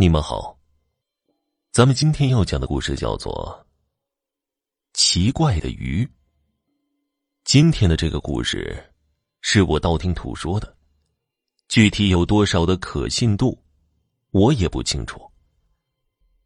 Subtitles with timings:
[0.00, 0.56] 你们好，
[1.72, 3.66] 咱们今天要讲的故事叫做
[4.92, 6.04] 《奇怪的鱼》。
[7.42, 8.80] 今天的这个故事
[9.40, 10.72] 是我道听途说的，
[11.66, 13.60] 具体有多少的可信度，
[14.30, 15.20] 我也不清楚。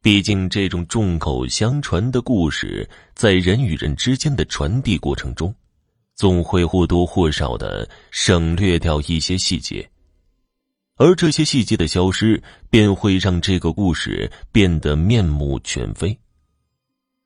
[0.00, 5.55] 毕竟这种众口相传的故事，在人与人之间的传递过程中，
[6.14, 9.87] 总会或多或少的省略掉一些细节。
[11.03, 12.41] 而这些细节的消失，
[12.71, 16.17] 便会让这个故事变得面目全非。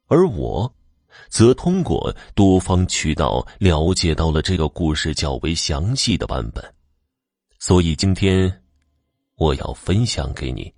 [0.06, 0.74] 而我，
[1.28, 6.74] 则通过多方渠道了解到了这个故事较为详细的版本，
[7.58, 8.62] 所以今天
[9.34, 10.72] 我要分享给你。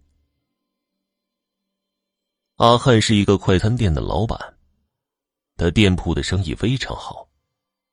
[2.57, 4.37] 阿汉是一个快餐店的老板，
[5.57, 7.29] 他店铺的生意非常好，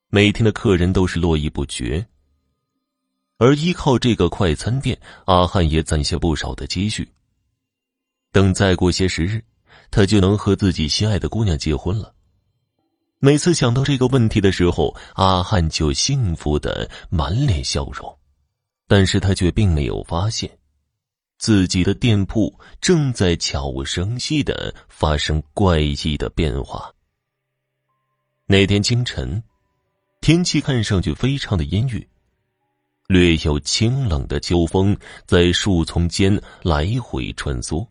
[0.07, 2.03] 每天的客人都是络绎不绝。
[3.37, 7.07] 而依靠这个快餐店，阿汉也攒下不少的积蓄。
[8.31, 9.43] 等再过些时日，
[9.91, 12.13] 他就能和自己心爱的姑娘结婚了。
[13.19, 18.17] 每次想到这个问题的时候，阿汉就幸福的满脸笑容。
[18.87, 20.59] 但是他却并没有发现，
[21.39, 26.93] 自己的店铺正在悄无声息的发生怪异的变化。
[28.45, 29.41] 那天清晨，
[30.21, 32.07] 天气看上去非常的阴郁。
[33.07, 37.85] 略有清冷的秋风在树丛间来回穿梭，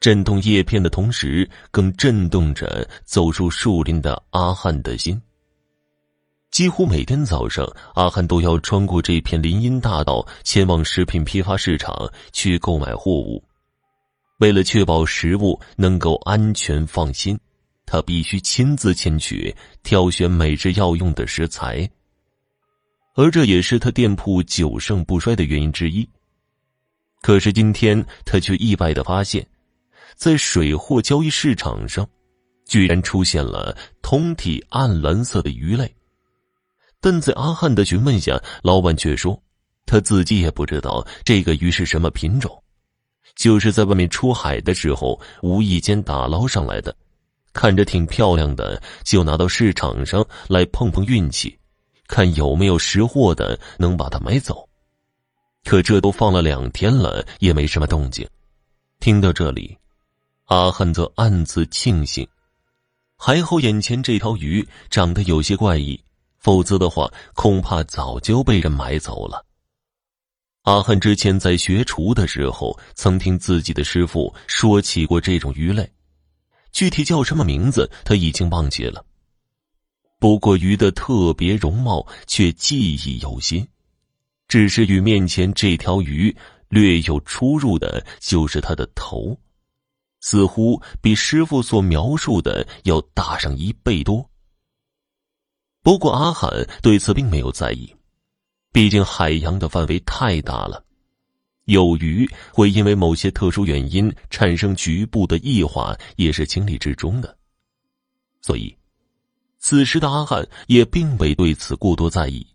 [0.00, 5.20] 震动叶片的同时，更震动着走入树林的阿汉的心。
[6.50, 13.44] 几乎每天早上，阿汉都要穿过这片林荫大道，前往食品批发市场去购买货物。
[14.38, 17.38] 为了确保食物能够安全放心，
[17.84, 21.86] 他必须亲自前去挑选每日要用的食材。
[23.14, 26.08] 而这也是他店铺久盛不衰的原因之一。
[27.22, 29.46] 可是今天他却意外的发现，
[30.14, 32.06] 在水货交易市场上，
[32.66, 35.92] 居然出现了通体暗蓝色的鱼类。
[37.00, 39.40] 但在阿汉的询问下，老板却说，
[39.86, 42.62] 他自己也不知道这个鱼是什么品种，
[43.36, 46.94] 就是在外面出海的时候无意间打捞上来的，
[47.52, 51.56] 看着挺漂亮的，就拿到市场上来碰碰运气。
[52.06, 54.68] 看有没有识货的能把它买走，
[55.64, 58.28] 可这都放了两天了，也没什么动静。
[59.00, 59.76] 听到这里，
[60.46, 62.26] 阿汉则暗自庆幸，
[63.16, 65.98] 还好眼前这条鱼长得有些怪异，
[66.38, 69.44] 否则的话恐怕早就被人买走了。
[70.62, 75.90] 阿汉之前在学厨的时候，曾听自己的师傅说起过这种鱼类，
[76.72, 79.04] 具体叫什么名字他已经忘记了。
[80.24, 83.68] 不过鱼的特别容貌却记忆犹新，
[84.48, 86.34] 只是与面前这条鱼
[86.70, 89.38] 略有出入的，就是它的头，
[90.22, 94.26] 似乎比师傅所描述的要大上一倍多。
[95.82, 97.94] 不过阿罕对此并没有在意，
[98.72, 100.82] 毕竟海洋的范围太大了，
[101.66, 107.36] 有鱼会因为某些特殊原因产生局部的异化，也是情理之中的，
[108.40, 108.74] 所以。
[109.64, 112.46] 此时的阿汉也并未对此过多在意，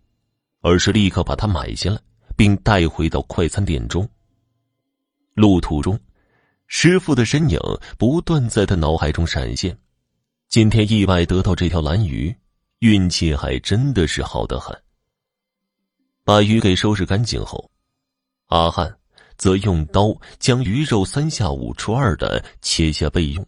[0.60, 2.00] 而是立刻把它买下来，
[2.36, 4.08] 并带回到快餐店中。
[5.34, 5.98] 路途中，
[6.68, 7.58] 师傅的身影
[7.98, 9.76] 不断在他脑海中闪现。
[10.48, 12.32] 今天意外得到这条蓝鱼，
[12.78, 14.72] 运气还真的是好得很。
[16.22, 17.68] 把鱼给收拾干净后，
[18.50, 18.96] 阿汉
[19.36, 23.44] 则用刀将鱼肉三下五除二的切下备用。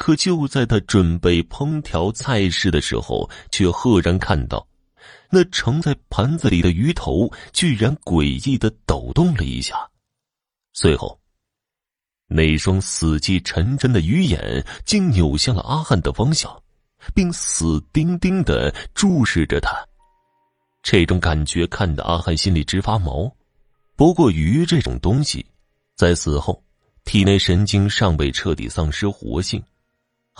[0.00, 4.66] 可就在他准备烹调菜式的时候，却赫然看到，
[5.28, 9.76] 那盛在盘子里的鱼头居然诡异的抖动了一下，
[10.72, 11.20] 随后，
[12.28, 16.50] 那双死寂沉沉的鱼眼竟扭向了阿汉的方向，
[17.14, 19.76] 并死盯盯的注视着他。
[20.82, 23.30] 这种感觉看得阿汉心里直发毛。
[23.96, 25.44] 不过，鱼这种东西，
[25.94, 26.64] 在死后，
[27.04, 29.62] 体内神经尚未彻底丧失活性。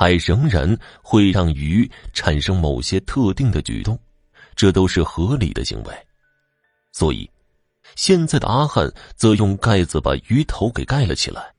[0.01, 3.99] 还仍然会让鱼产生某些特定的举动，
[4.57, 5.95] 这都是合理的行为。
[6.91, 7.31] 所以，
[7.97, 11.53] 现在的阿汉则用盖子把鱼头给盖了起来，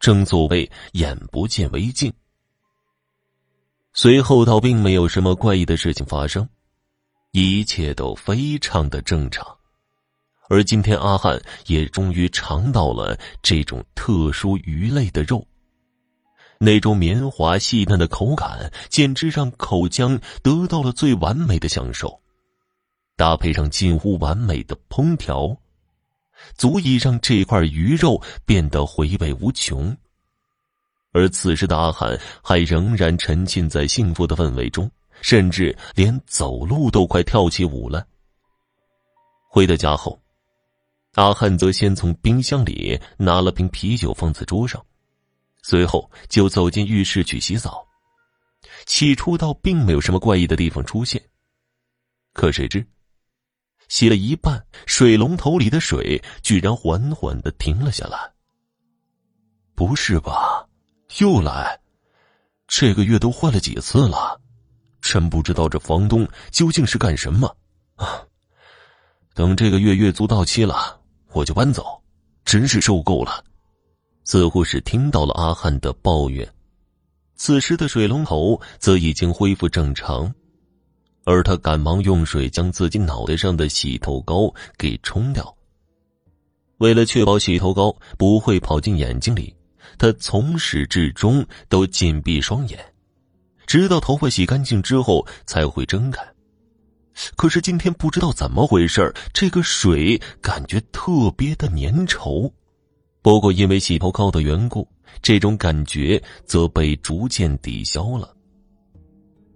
[0.00, 2.10] 正所谓眼不见为净。
[3.92, 6.48] 随后倒并没有什么怪异的事情发生，
[7.32, 9.46] 一切都非常的正常。
[10.48, 15.46] 而今天，阿汉也终于尝到了这种特殊鱼类的肉。
[16.64, 22.20] 那种绵滑细嫩的口感，简直让口腔得到了最完美的享受。
[23.16, 25.56] 搭配上近乎完美的烹调，
[26.56, 29.96] 足以让这块鱼肉变得回味无穷。
[31.10, 34.88] 而此时的阿汉还仍然沉浸在幸福的氛围中，
[35.20, 38.06] 甚至连走路都快跳起舞了。
[39.50, 40.16] 回到家后，
[41.14, 44.80] 阿汉则先从冰箱里拿了瓶啤酒放在桌上，
[45.62, 47.86] 随后就走进浴室去洗澡。
[48.84, 51.22] 起初倒并没有什么怪异的地方出现，
[52.32, 52.84] 可谁知，
[53.88, 58.32] 洗了一半，水龙头里的水居然缓缓的停了下来。
[59.74, 60.68] 不是吧？
[61.20, 61.80] 又来？
[62.66, 64.40] 这个月都换了几次了？
[65.00, 67.56] 真不知道这房东究竟是干什么
[67.96, 68.24] 啊！
[69.34, 71.00] 等这个月月租到期了，
[71.32, 72.02] 我就搬走，
[72.44, 73.44] 真是受够了。
[74.24, 76.48] 似乎是听到了阿汉的抱怨。
[77.34, 80.32] 此时的水龙头则已经恢复正常，
[81.24, 85.52] 而他赶忙用水将自己脑袋上的洗头膏给冲掉。
[86.78, 89.54] 为了确保洗头膏不会跑进眼睛里，
[89.98, 92.78] 他从始至终都紧闭双眼，
[93.66, 96.24] 直到头发洗干净之后才会睁开。
[97.36, 102.50] 可是今天不知道怎么回事这个水感觉特别的粘稠。
[103.22, 104.86] 不过因为洗头膏的缘故。
[105.20, 108.34] 这种感觉则被逐渐抵消了。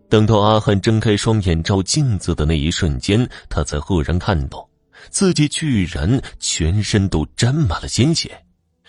[0.09, 4.69] 等到阿汉睁开双眼照镜子的那一瞬间，他才赫然看到，
[5.11, 8.31] 自己居然全身都沾满了鲜血，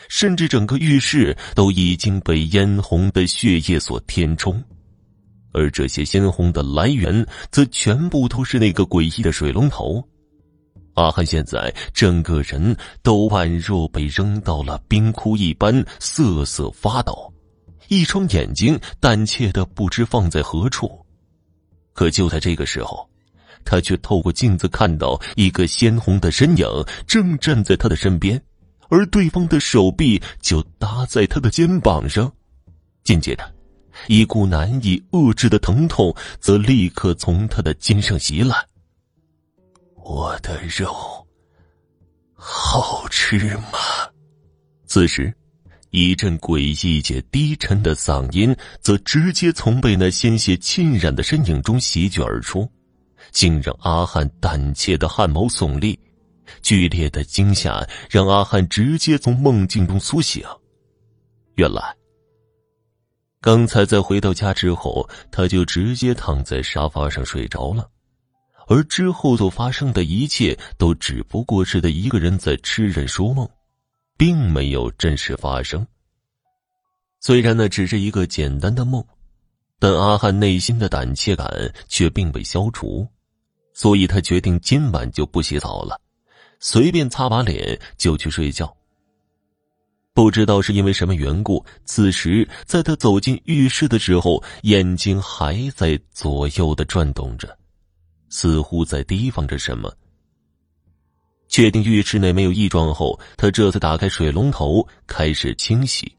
[0.09, 4.62] 甚至整个浴室都已经被嫣红的血液所填充，
[5.53, 10.06] 而这些鲜红的来源，则全部都是那个诡异的水龙头。
[10.98, 17.32] 阿汉现在整个人都宛若被扔到了冰窟一般，瑟瑟发抖，
[17.88, 21.00] 一双眼睛胆怯的不知放在何处。
[21.94, 23.08] 可就在这个时候，
[23.64, 26.68] 他却透过镜子看到一个鲜红的身影
[27.06, 28.42] 正站在他的身边，
[28.90, 32.32] 而对方的手臂就搭在他的肩膀上。
[33.04, 33.44] 紧接着，
[34.08, 38.66] 一股难以遏制的疼痛则立刻从他的肩上袭来。
[40.07, 40.95] 我的肉
[42.33, 43.77] 好吃吗？
[44.86, 45.33] 此时，
[45.89, 52.65] 一阵诡异且低沉的嗓音则直接从被那鲜血浸染的身影中席卷而出，
[53.31, 56.00] 竟让阿汉胆怯的汗毛耸立。
[56.62, 60.42] 剧烈的惊吓让阿汉直接从梦境中苏醒。
[61.56, 61.94] 原来，
[63.42, 67.89] 刚才在回到家之后，他就直接躺在沙发上睡着了。
[68.68, 73.50] 而之后所发生的一切，都只不过是他一个人在痴人说梦，
[74.18, 75.86] 并没有真实发生。
[77.19, 79.04] 虽然那只是一个简单的梦，
[79.80, 81.48] 但阿汉内心的胆怯感
[81.88, 83.08] 却并未消除，
[83.74, 86.00] 所以他决定今晚就不洗澡了，
[86.60, 88.72] 随便擦把脸就去睡觉。
[90.13, 97.58] 不知道是因为什么缘故，此时在他走进浴室的时候，眼睛还在左右的转动着。
[98.29, 99.94] 似乎在提防着什么。
[101.47, 106.12] 确定浴室内没有异状后，他这才打开水龙头开始清洗。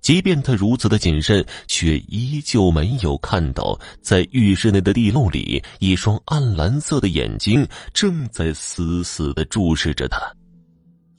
[0.00, 7.64] 即便他如此的谨慎，却依旧没有看到在浴室内的地漏里，一双暗蓝色的眼睛
[7.94, 10.18] 正在死死的注视着他，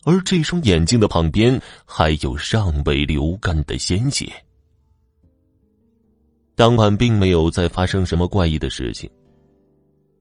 [0.03, 4.29] 而这双眼睛的旁边还有尚未流干的鲜血。
[6.53, 9.09] 当晚并没有再发生什么怪异的事情。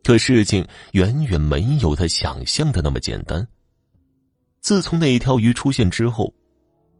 [0.04, 3.46] 可事情远远没有他想象的那么简单。
[4.60, 6.32] 自从那条鱼出现之后，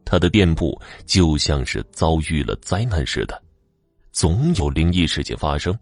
[0.05, 3.41] 他的店铺就像是遭遇了灾难似的，
[4.11, 5.77] 总有灵异事件发生。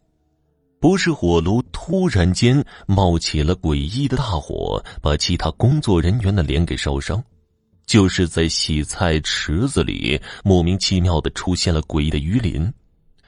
[0.80, 7.24] 不是火炉突然间冒起了诡异的大火，把其他工作人员的脸给烧伤，
[7.86, 12.74] 就是在洗菜池子里莫名其妙的出现了诡异的鱼鳞。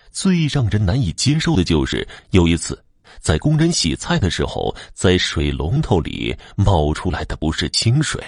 [0.09, 2.82] 最让人难以接受的就是有一次。
[3.19, 8.21] 在工人洗菜的时候，在水龙头里冒出来的不是清水，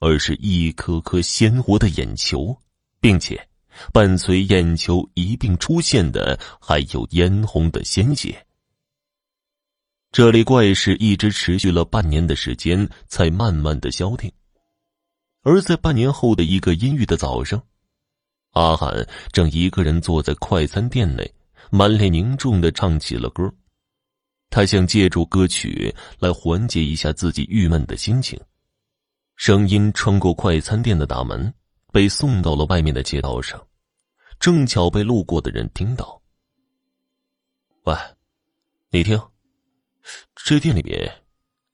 [0.00, 2.56] 而是一颗颗鲜活的眼球，
[3.00, 3.48] 并且
[3.92, 8.44] 伴随眼球一并出现的还有嫣红的鲜血。
[10.10, 14.30] 这类怪事一直持续了半年的时间，才慢慢的消停。
[15.42, 17.62] 而在半年后的一个阴郁的早上，
[18.52, 21.30] 阿汉正一个人坐在快餐店内，
[21.70, 23.52] 满脸凝重的唱起了歌。
[24.50, 28.40] 他想借助歌曲来缓解一下自己郁闷的心情，
[29.36, 31.52] 声音穿过快餐店的大门，
[31.92, 33.62] 被送到了外面的街道上，
[34.40, 36.20] 正巧被路过的人听到。
[37.84, 37.94] 喂，
[38.90, 39.20] 你听，
[40.34, 41.22] 这店里面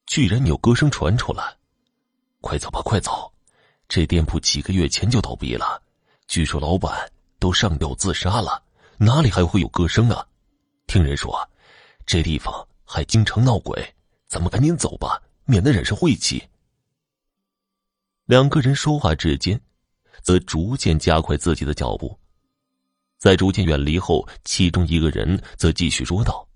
[0.06, 1.56] 居然有歌声传出来，
[2.40, 3.32] 快走吧，快走！
[3.86, 5.80] 这店铺几个月前就倒闭了，
[6.26, 8.62] 据说老板都上吊自杀了，
[8.98, 10.26] 哪里还会有歌声啊？
[10.86, 11.38] 听人说，
[12.06, 13.94] 这地方还经常闹鬼，
[14.26, 16.42] 咱们赶紧走吧，免得染上晦气。
[18.26, 19.60] 两个人说话之间，
[20.22, 22.18] 则逐渐加快自己的脚步。
[23.18, 26.46] 在逐渐远离后，其中一个人则继续说道：“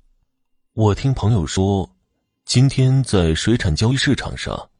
[0.74, 1.90] 我听朋友说，
[2.44, 4.70] 今天在水产交易市场上，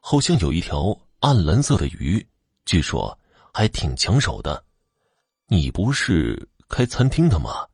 [0.00, 2.24] 好像有一条暗蓝色的鱼，
[2.64, 3.16] 据说
[3.52, 4.64] 还挺抢手的。
[5.46, 7.66] 你不是开餐厅的吗？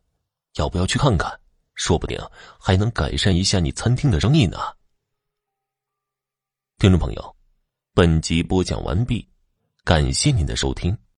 [0.57, 1.41] 要不要去看看？
[1.75, 2.19] 说不定
[2.59, 4.59] 还能改善一下你餐厅的生意呢。”
[6.79, 7.37] 听众朋友，
[7.95, 9.29] 本集播讲完毕，
[9.85, 10.97] 感谢您的收听。